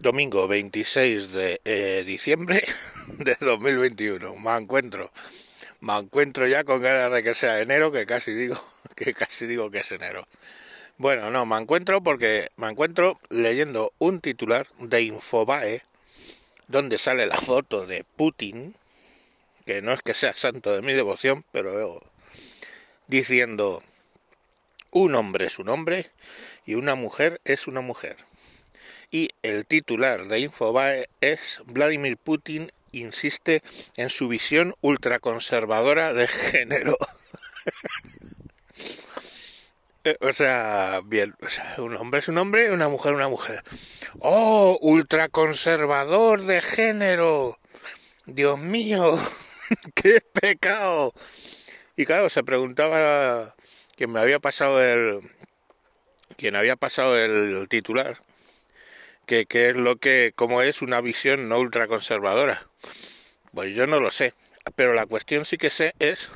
domingo 0.00 0.48
26 0.48 1.32
de 1.32 1.60
eh, 1.66 2.02
diciembre 2.06 2.64
de 3.18 3.36
2021. 3.38 4.34
Me 4.36 4.56
encuentro, 4.56 5.12
me 5.80 5.96
encuentro 5.98 6.46
ya 6.46 6.64
con 6.64 6.80
ganas 6.80 7.12
de 7.12 7.22
que 7.22 7.34
sea 7.34 7.60
enero, 7.60 7.92
que 7.92 8.06
casi 8.06 8.32
digo 8.32 8.56
que 8.96 9.12
casi 9.12 9.46
digo 9.46 9.70
que 9.70 9.78
es 9.78 9.92
enero. 9.92 10.26
Bueno, 10.96 11.30
no, 11.30 11.44
me 11.44 11.56
encuentro 11.56 12.02
porque 12.02 12.48
me 12.56 12.68
encuentro 12.68 13.20
leyendo 13.28 13.92
un 13.98 14.20
titular 14.20 14.66
de 14.78 15.02
Infobae 15.02 15.82
donde 16.68 16.98
sale 16.98 17.26
la 17.26 17.36
foto 17.36 17.86
de 17.86 18.04
Putin, 18.04 18.74
que 19.66 19.82
no 19.82 19.92
es 19.92 20.02
que 20.02 20.14
sea 20.14 20.34
santo 20.34 20.74
de 20.74 20.82
mi 20.82 20.92
devoción, 20.94 21.44
pero 21.52 22.02
diciendo 23.06 23.82
un 24.92 25.14
hombre 25.14 25.46
es 25.46 25.58
un 25.58 25.68
hombre 25.68 26.10
y 26.64 26.74
una 26.74 26.94
mujer 26.94 27.40
es 27.44 27.66
una 27.66 27.80
mujer 27.80 28.16
y 29.10 29.30
el 29.42 29.66
titular 29.66 30.26
de 30.26 30.40
Infobae 30.40 31.08
es 31.20 31.62
Vladimir 31.66 32.16
Putin 32.16 32.70
insiste 32.92 33.62
en 33.96 34.10
su 34.10 34.28
visión 34.28 34.74
ultraconservadora 34.80 36.12
de 36.12 36.28
género. 36.28 36.96
Eh, 40.02 40.16
o 40.22 40.32
sea, 40.32 41.02
bien, 41.04 41.34
o 41.42 41.50
sea, 41.50 41.74
un 41.76 41.94
hombre 41.94 42.20
es 42.20 42.28
un 42.28 42.38
hombre, 42.38 42.72
una 42.72 42.88
mujer 42.88 43.12
una 43.12 43.28
mujer. 43.28 43.62
¡Oh, 44.20 44.78
ultraconservador 44.80 46.40
de 46.40 46.62
género! 46.62 47.58
Dios 48.24 48.58
mío, 48.58 49.18
qué 49.94 50.22
pecado. 50.22 51.12
Y 51.96 52.06
claro, 52.06 52.30
se 52.30 52.42
preguntaba 52.42 53.54
quién 53.94 54.10
me 54.10 54.20
había 54.20 54.38
pasado 54.38 54.82
el 54.82 55.20
quien 56.38 56.56
había 56.56 56.76
pasado 56.76 57.18
el 57.18 57.68
titular 57.68 58.22
que, 59.30 59.68
es 59.68 59.76
lo 59.76 59.96
que, 59.96 60.32
como 60.34 60.60
es 60.60 60.82
una 60.82 61.00
visión 61.00 61.48
no 61.48 61.60
ultraconservadora. 61.60 62.66
Pues 63.54 63.74
yo 63.76 63.86
no 63.86 64.00
lo 64.00 64.10
sé, 64.10 64.34
pero 64.74 64.92
la 64.92 65.06
cuestión 65.06 65.44
sí 65.44 65.56
que 65.56 65.70
sé 65.70 65.94
es 66.00 66.30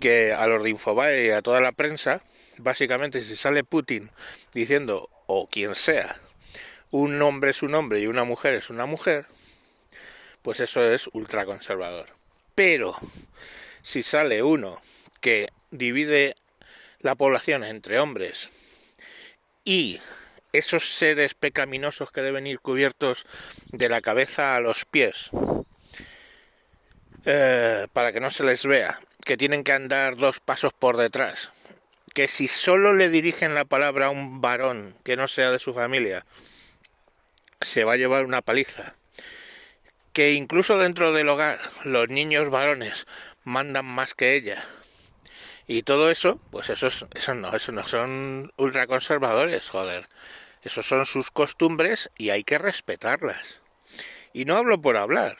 que 0.00 0.32
a 0.32 0.46
los 0.46 0.62
de 0.62 0.70
Infobae 0.70 1.26
y 1.26 1.30
a 1.30 1.42
toda 1.42 1.60
la 1.60 1.72
prensa, 1.72 2.22
básicamente 2.58 3.22
si 3.24 3.36
sale 3.36 3.64
Putin 3.64 4.10
diciendo, 4.52 5.10
o 5.26 5.48
quien 5.48 5.74
sea, 5.74 6.16
un 6.90 7.20
hombre 7.20 7.50
es 7.50 7.62
un 7.62 7.74
hombre 7.74 8.00
y 8.00 8.06
una 8.06 8.22
mujer 8.22 8.54
es 8.54 8.70
una 8.70 8.86
mujer, 8.86 9.26
pues 10.42 10.60
eso 10.60 10.82
es 10.84 11.08
ultraconservador. 11.12 12.06
Pero 12.54 12.94
si 13.82 14.04
sale 14.04 14.44
uno 14.44 14.80
que 15.20 15.48
divide 15.72 16.36
la 17.00 17.16
población 17.16 17.64
entre 17.64 17.98
hombres 17.98 18.50
y 19.64 19.98
esos 20.54 20.94
seres 20.94 21.34
pecaminosos 21.34 22.10
que 22.10 22.22
deben 22.22 22.46
ir 22.46 22.60
cubiertos 22.60 23.26
de 23.72 23.88
la 23.88 24.00
cabeza 24.00 24.56
a 24.56 24.60
los 24.60 24.84
pies, 24.84 25.30
eh, 27.26 27.86
para 27.92 28.12
que 28.12 28.20
no 28.20 28.30
se 28.30 28.44
les 28.44 28.64
vea, 28.64 29.00
que 29.24 29.36
tienen 29.36 29.64
que 29.64 29.72
andar 29.72 30.16
dos 30.16 30.40
pasos 30.40 30.72
por 30.72 30.96
detrás, 30.96 31.50
que 32.14 32.28
si 32.28 32.48
solo 32.48 32.94
le 32.94 33.10
dirigen 33.10 33.54
la 33.54 33.64
palabra 33.64 34.06
a 34.06 34.10
un 34.10 34.40
varón 34.40 34.94
que 35.02 35.16
no 35.16 35.26
sea 35.26 35.50
de 35.50 35.58
su 35.58 35.74
familia, 35.74 36.24
se 37.60 37.84
va 37.84 37.94
a 37.94 37.96
llevar 37.96 38.24
una 38.24 38.42
paliza, 38.42 38.94
que 40.12 40.32
incluso 40.32 40.78
dentro 40.78 41.12
del 41.12 41.28
hogar 41.28 41.58
los 41.82 42.08
niños 42.08 42.50
varones 42.50 43.06
mandan 43.42 43.86
más 43.86 44.14
que 44.14 44.34
ella, 44.34 44.62
y 45.66 45.82
todo 45.82 46.10
eso, 46.10 46.38
pues 46.50 46.68
esos, 46.68 47.06
eso 47.14 47.34
no, 47.34 47.54
eso 47.54 47.72
no 47.72 47.86
son 47.86 48.52
ultraconservadores, 48.58 49.70
joder. 49.70 50.08
Esos 50.64 50.86
son 50.86 51.04
sus 51.04 51.30
costumbres 51.30 52.10
y 52.16 52.30
hay 52.30 52.42
que 52.42 52.56
respetarlas. 52.56 53.60
Y 54.32 54.46
no 54.46 54.56
hablo 54.56 54.80
por 54.80 54.96
hablar. 54.96 55.36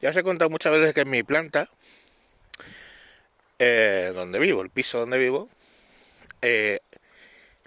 ya 0.00 0.10
os 0.10 0.16
he 0.16 0.22
contado 0.22 0.50
muchas 0.50 0.72
veces 0.72 0.94
que 0.94 1.00
en 1.00 1.10
mi 1.10 1.24
planta, 1.24 1.68
eh, 3.58 4.12
donde 4.14 4.38
vivo, 4.38 4.62
el 4.62 4.70
piso 4.70 5.00
donde 5.00 5.18
vivo, 5.18 5.48
eh, 6.42 6.78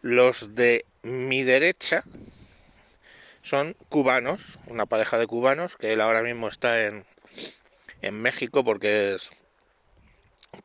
los 0.01 0.56
de 0.56 0.85
mi 1.03 1.44
derecha 1.44 2.03
son 3.41 3.73
cubanos, 3.90 4.57
una 4.67 4.85
pareja 4.85 5.19
de 5.19 5.28
cubanos, 5.28 5.75
que 5.75 5.94
él 5.94 6.01
ahora 6.01 6.23
mismo 6.23 6.47
está 6.47 6.85
en, 6.85 7.06
en 8.01 8.22
México 8.22 8.63
porque 8.63 9.16
es 9.16 9.31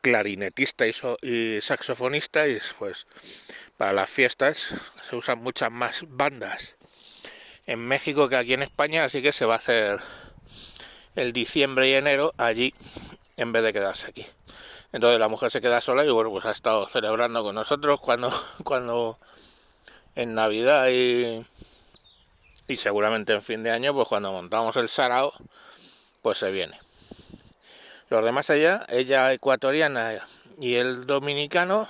clarinetista 0.00 0.86
y, 0.86 0.92
y 1.22 1.60
saxofonista 1.60 2.46
y 2.46 2.58
pues 2.78 3.06
para 3.80 3.94
las 3.94 4.10
fiestas 4.10 4.74
se 5.00 5.16
usan 5.16 5.42
muchas 5.42 5.72
más 5.72 6.04
bandas 6.06 6.76
en 7.64 7.78
México 7.78 8.28
que 8.28 8.36
aquí 8.36 8.52
en 8.52 8.62
España, 8.62 9.06
así 9.06 9.22
que 9.22 9.32
se 9.32 9.46
va 9.46 9.54
a 9.54 9.56
hacer 9.56 10.00
el 11.16 11.32
diciembre 11.32 11.88
y 11.88 11.94
enero 11.94 12.34
allí 12.36 12.74
en 13.38 13.52
vez 13.52 13.62
de 13.62 13.72
quedarse 13.72 14.08
aquí. 14.08 14.26
Entonces 14.92 15.18
la 15.18 15.28
mujer 15.28 15.50
se 15.50 15.62
queda 15.62 15.80
sola 15.80 16.04
y 16.04 16.10
bueno, 16.10 16.28
pues 16.28 16.44
ha 16.44 16.50
estado 16.50 16.86
celebrando 16.88 17.42
con 17.42 17.54
nosotros 17.54 17.98
cuando, 18.00 18.30
cuando 18.64 19.18
en 20.14 20.34
Navidad 20.34 20.88
y, 20.90 21.46
y 22.68 22.76
seguramente 22.76 23.32
en 23.32 23.42
fin 23.42 23.62
de 23.62 23.70
año, 23.70 23.94
pues 23.94 24.08
cuando 24.08 24.30
montamos 24.30 24.76
el 24.76 24.90
sarao, 24.90 25.32
pues 26.20 26.36
se 26.36 26.50
viene. 26.50 26.78
Los 28.10 28.22
demás 28.26 28.50
allá, 28.50 28.84
ella 28.90 29.32
ecuatoriana 29.32 30.18
y 30.60 30.74
el 30.74 31.06
dominicano, 31.06 31.88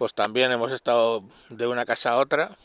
pues 0.00 0.14
también 0.14 0.50
hemos 0.50 0.72
estado 0.72 1.22
de 1.50 1.66
una 1.66 1.84
casa 1.84 2.12
a 2.12 2.16
otra 2.16 2.56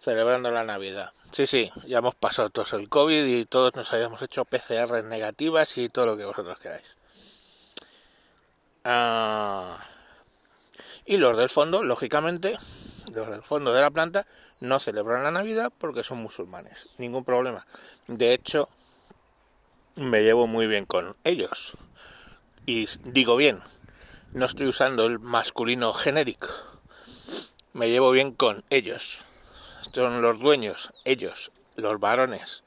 celebrando 0.00 0.50
la 0.50 0.64
Navidad. 0.64 1.12
Sí, 1.30 1.46
sí, 1.46 1.70
ya 1.86 1.98
hemos 1.98 2.16
pasado 2.16 2.50
todos 2.50 2.72
el 2.72 2.88
COVID 2.88 3.24
y 3.26 3.44
todos 3.44 3.76
nos 3.76 3.92
habíamos 3.92 4.22
hecho 4.22 4.44
PCR 4.44 5.04
negativas 5.04 5.78
y 5.78 5.88
todo 5.88 6.06
lo 6.06 6.16
que 6.16 6.24
vosotros 6.24 6.58
queráis. 6.58 6.96
Ah, 8.82 9.86
y 11.06 11.16
los 11.16 11.38
del 11.38 11.48
fondo, 11.48 11.84
lógicamente, 11.84 12.58
los 13.14 13.30
del 13.30 13.44
fondo 13.44 13.72
de 13.72 13.80
la 13.80 13.92
planta 13.92 14.26
no 14.58 14.80
celebran 14.80 15.22
la 15.22 15.30
Navidad 15.30 15.72
porque 15.78 16.02
son 16.02 16.18
musulmanes. 16.18 16.86
Ningún 16.98 17.24
problema. 17.24 17.64
De 18.08 18.34
hecho, 18.34 18.68
me 19.94 20.24
llevo 20.24 20.48
muy 20.48 20.66
bien 20.66 20.86
con 20.86 21.14
ellos. 21.22 21.74
Y 22.66 22.88
digo 23.04 23.36
bien, 23.36 23.62
no 24.34 24.46
estoy 24.46 24.66
usando 24.66 25.04
el 25.06 25.18
masculino 25.18 25.92
genérico. 25.92 26.48
Me 27.74 27.90
llevo 27.90 28.10
bien 28.10 28.32
con 28.32 28.64
ellos. 28.70 29.18
Son 29.92 30.22
los 30.22 30.40
dueños, 30.40 30.94
ellos, 31.04 31.52
los 31.76 32.00
varones 32.00 32.62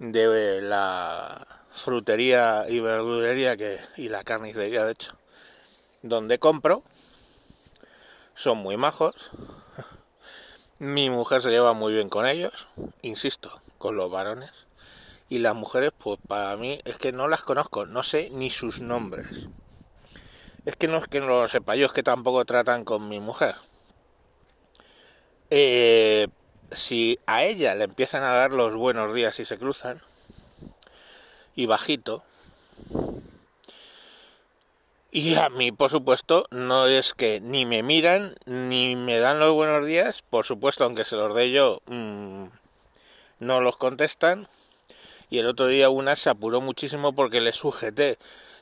de 0.00 0.60
la 0.60 1.46
frutería 1.72 2.66
y 2.68 2.80
verdulería 2.80 3.56
que, 3.56 3.78
y 3.96 4.08
la 4.08 4.24
carnicería, 4.24 4.84
de 4.84 4.92
hecho, 4.92 5.12
donde 6.02 6.40
compro. 6.40 6.82
Son 8.34 8.58
muy 8.58 8.76
majos. 8.76 9.30
Mi 10.80 11.10
mujer 11.10 11.42
se 11.42 11.50
lleva 11.50 11.74
muy 11.74 11.92
bien 11.92 12.08
con 12.08 12.26
ellos, 12.26 12.66
insisto, 13.02 13.60
con 13.78 13.96
los 13.96 14.10
varones. 14.10 14.50
Y 15.28 15.38
las 15.38 15.54
mujeres, 15.54 15.92
pues 15.96 16.18
para 16.26 16.56
mí 16.56 16.80
es 16.84 16.96
que 16.96 17.12
no 17.12 17.28
las 17.28 17.42
conozco, 17.42 17.86
no 17.86 18.02
sé 18.02 18.30
ni 18.32 18.50
sus 18.50 18.80
nombres. 18.80 19.48
Es 20.68 20.76
que 20.76 20.86
no 20.86 20.98
es 20.98 21.08
que 21.08 21.20
no 21.20 21.28
lo 21.28 21.48
sepa 21.48 21.76
yo, 21.76 21.86
es 21.86 21.92
que 21.92 22.02
tampoco 22.02 22.44
tratan 22.44 22.84
con 22.84 23.08
mi 23.08 23.20
mujer. 23.20 23.54
Eh, 25.48 26.28
si 26.72 27.18
a 27.24 27.42
ella 27.42 27.74
le 27.74 27.84
empiezan 27.84 28.22
a 28.22 28.32
dar 28.32 28.50
los 28.50 28.74
buenos 28.74 29.14
días 29.14 29.40
y 29.40 29.46
se 29.46 29.56
cruzan, 29.56 30.02
y 31.54 31.64
bajito, 31.64 32.22
y 35.10 35.36
a 35.36 35.48
mí, 35.48 35.72
por 35.72 35.90
supuesto, 35.90 36.44
no 36.50 36.86
es 36.86 37.14
que 37.14 37.40
ni 37.40 37.64
me 37.64 37.82
miran 37.82 38.34
ni 38.44 38.94
me 38.94 39.20
dan 39.20 39.40
los 39.40 39.54
buenos 39.54 39.86
días, 39.86 40.20
por 40.20 40.44
supuesto, 40.44 40.84
aunque 40.84 41.06
se 41.06 41.16
los 41.16 41.34
dé 41.34 41.50
yo, 41.50 41.80
mm, 41.86 42.44
no 43.38 43.62
los 43.62 43.78
contestan. 43.78 44.48
Y 45.30 45.38
el 45.38 45.48
otro 45.48 45.66
día 45.66 45.88
una 45.88 46.14
se 46.14 46.28
apuró 46.28 46.60
muchísimo 46.60 47.14
porque 47.14 47.40
le 47.40 47.52
sujeté 47.52 48.18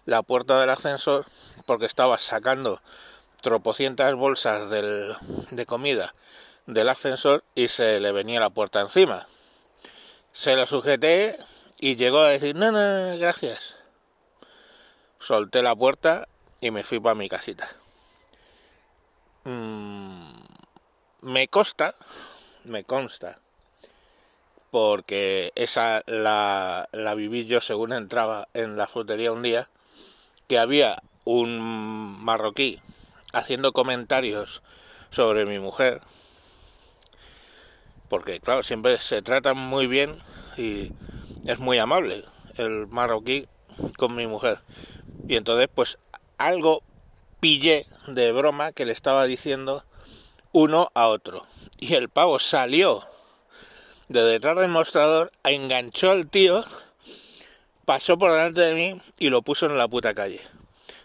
la 0.06 0.22
puerta 0.22 0.58
del 0.58 0.70
ascensor 0.70 1.26
porque 1.66 1.86
estaba 1.86 2.18
sacando 2.18 2.80
tropocientas 3.42 4.14
bolsas 4.14 4.70
de 4.70 5.66
comida 5.66 6.14
del 6.66 6.88
ascensor 6.88 7.44
y 7.54 7.68
se 7.68 8.00
le 8.00 8.12
venía 8.12 8.40
la 8.40 8.50
puerta 8.50 8.80
encima. 8.80 9.26
Se 10.32 10.56
la 10.56 10.66
sujeté 10.66 11.36
y 11.78 11.96
llegó 11.96 12.20
a 12.20 12.30
decir, 12.30 12.56
no, 12.56 12.72
no, 12.72 13.18
gracias. 13.18 13.76
Solté 15.18 15.62
la 15.62 15.74
puerta 15.74 16.28
y 16.60 16.70
me 16.70 16.84
fui 16.84 17.00
para 17.00 17.14
mi 17.14 17.28
casita. 17.28 17.68
Mm, 19.44 20.40
me 21.22 21.48
consta, 21.48 21.94
me 22.64 22.84
consta, 22.84 23.38
porque 24.70 25.52
esa 25.54 26.02
la, 26.06 26.88
la 26.92 27.14
viví 27.14 27.46
yo 27.46 27.60
según 27.60 27.92
entraba 27.92 28.48
en 28.54 28.76
la 28.76 28.88
frutería 28.88 29.32
un 29.32 29.42
día, 29.42 29.68
que 30.48 30.58
había 30.58 31.02
un 31.24 31.58
marroquí 32.22 32.80
haciendo 33.32 33.72
comentarios 33.72 34.62
sobre 35.10 35.46
mi 35.46 35.58
mujer 35.58 36.02
porque 38.08 38.40
claro, 38.40 38.62
siempre 38.62 38.98
se 38.98 39.22
tratan 39.22 39.56
muy 39.56 39.86
bien 39.86 40.18
y 40.56 40.92
es 41.44 41.58
muy 41.58 41.78
amable 41.78 42.24
el 42.56 42.86
marroquí 42.86 43.46
con 43.98 44.14
mi 44.14 44.26
mujer. 44.26 44.60
Y 45.28 45.36
entonces 45.36 45.68
pues 45.74 45.98
algo 46.38 46.82
pillé 47.40 47.86
de 48.06 48.32
broma 48.32 48.72
que 48.72 48.86
le 48.86 48.92
estaba 48.92 49.24
diciendo 49.24 49.84
uno 50.52 50.90
a 50.94 51.08
otro. 51.08 51.46
Y 51.78 51.94
el 51.94 52.08
pavo 52.08 52.38
salió 52.38 53.04
de 54.08 54.22
detrás 54.22 54.56
del 54.56 54.70
mostrador, 54.70 55.32
enganchó 55.44 56.10
al 56.12 56.28
tío, 56.28 56.64
pasó 57.86 58.18
por 58.18 58.32
delante 58.32 58.60
de 58.60 58.74
mí 58.74 59.00
y 59.16 59.30
lo 59.30 59.40
puso 59.40 59.64
en 59.66 59.78
la 59.78 59.88
puta 59.88 60.12
calle. 60.12 60.42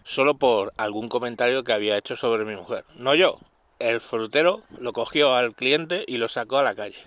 Solo 0.03 0.33
por 0.33 0.73
algún 0.77 1.07
comentario 1.07 1.63
que 1.63 1.71
había 1.71 1.95
hecho 1.95 2.17
sobre 2.17 2.43
mi 2.43 2.55
mujer. 2.55 2.83
No 2.95 3.15
yo. 3.15 3.39
El 3.79 4.01
frutero 4.01 4.63
lo 4.79 4.91
cogió 4.91 5.35
al 5.35 5.55
cliente 5.55 6.03
y 6.07 6.17
lo 6.17 6.27
sacó 6.27 6.57
a 6.57 6.63
la 6.63 6.75
calle. 6.75 6.97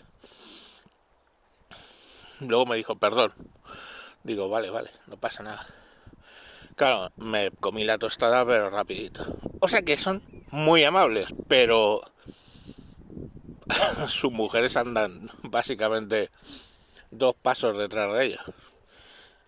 Luego 2.41 2.67
me 2.67 2.77
dijo, 2.77 2.97
perdón. 2.97 3.33
Digo, 4.23 4.49
vale, 4.49 4.71
vale, 4.71 4.91
no 5.07 5.17
pasa 5.17 5.43
nada. 5.43 5.67
Claro, 6.77 7.13
me 7.17 7.51
comí 7.51 7.85
la 7.85 7.99
tostada, 7.99 8.45
pero 8.47 8.71
rapidito. 8.71 9.25
O 9.61 9.69
sea 9.69 9.83
que 9.83 9.97
son 9.97 10.23
muy 10.51 10.83
amables, 10.85 11.27
pero 11.49 12.01
sus 14.09 14.33
mujeres 14.33 14.77
andan 14.77 15.31
básicamente 15.43 16.31
dos 17.11 17.35
pasos 17.35 17.77
detrás 17.77 18.13
de 18.15 18.25
ellos. 18.25 18.41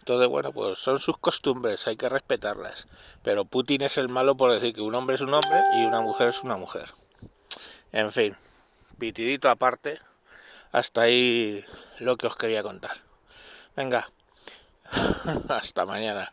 Entonces, 0.06 0.28
bueno, 0.28 0.52
pues 0.52 0.78
son 0.78 1.00
sus 1.00 1.18
costumbres, 1.18 1.88
hay 1.88 1.96
que 1.96 2.08
respetarlas. 2.08 2.86
Pero 3.24 3.44
Putin 3.44 3.82
es 3.82 3.98
el 3.98 4.08
malo 4.08 4.36
por 4.36 4.52
decir 4.52 4.72
que 4.72 4.80
un 4.80 4.94
hombre 4.94 5.16
es 5.16 5.20
un 5.20 5.34
hombre 5.34 5.60
y 5.74 5.84
una 5.84 6.00
mujer 6.00 6.28
es 6.28 6.44
una 6.44 6.56
mujer. 6.56 6.94
En 7.90 8.12
fin, 8.12 8.36
pitidito 9.00 9.48
aparte, 9.50 9.98
hasta 10.70 11.00
ahí 11.00 11.64
lo 11.98 12.16
que 12.16 12.28
os 12.28 12.36
quería 12.36 12.62
contar. 12.62 12.98
Venga, 13.74 14.08
hasta 15.48 15.84
mañana. 15.84 16.32